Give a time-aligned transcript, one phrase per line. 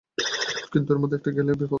[0.71, 1.69] কিন্তু এর মধ্যে একটি গেলেই বিপদ।